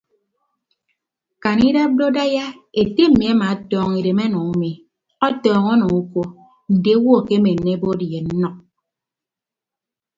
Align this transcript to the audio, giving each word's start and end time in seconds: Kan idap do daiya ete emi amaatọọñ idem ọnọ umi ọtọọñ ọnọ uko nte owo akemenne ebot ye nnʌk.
Kan 1.43 1.57
idap 1.69 1.91
do 1.97 2.05
daiya 2.15 2.45
ete 2.81 3.03
emi 3.09 3.25
amaatọọñ 3.31 3.91
idem 3.99 4.19
ọnọ 4.25 4.39
umi 4.51 4.71
ọtọọñ 5.27 5.65
ọnọ 5.73 5.85
uko 5.99 6.21
nte 6.73 6.91
owo 6.97 7.11
akemenne 7.19 7.69
ebot 7.75 7.99
ye 8.11 8.19
nnʌk. 8.27 8.55